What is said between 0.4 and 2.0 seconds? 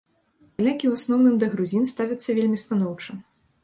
Палякі ў асноўным да грузін